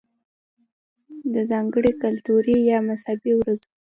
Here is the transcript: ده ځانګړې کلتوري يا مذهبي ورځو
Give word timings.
ده 1.33 1.41
ځانګړې 1.51 1.91
کلتوري 2.03 2.57
يا 2.69 2.77
مذهبي 2.89 3.33
ورځو 3.37 3.69